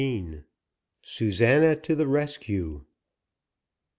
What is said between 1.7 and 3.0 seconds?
TO THE RESCUE.